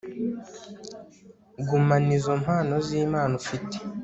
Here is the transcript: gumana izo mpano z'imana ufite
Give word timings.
gumana 1.67 2.11
izo 2.17 2.33
mpano 2.43 2.75
z'imana 2.85 3.33
ufite 3.41 3.75